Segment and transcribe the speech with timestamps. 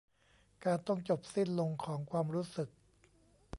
[0.65, 2.69] การต้องจบสิ้นลงของความรู้สึก